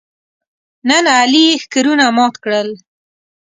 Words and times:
نن 0.89 1.05
علي 1.17 1.43
یې 1.49 1.59
ښکرونه 1.63 2.05
مات 2.17 2.35
کړل. 2.43 2.69